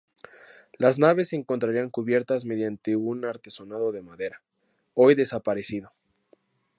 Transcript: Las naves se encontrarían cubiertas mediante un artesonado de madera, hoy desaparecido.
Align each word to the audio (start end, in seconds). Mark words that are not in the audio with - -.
Las 0.79 0.97
naves 0.97 1.27
se 1.27 1.35
encontrarían 1.35 1.91
cubiertas 1.91 2.45
mediante 2.45 2.95
un 2.95 3.23
artesonado 3.23 3.91
de 3.91 4.01
madera, 4.01 4.41
hoy 4.95 5.13
desaparecido. 5.13 5.93